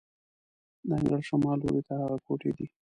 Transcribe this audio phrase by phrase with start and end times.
[0.87, 2.67] د انګړ شمال لوري ته هغه کوټې دي.